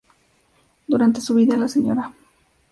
[0.87, 2.11] Durante su vida, la Sra.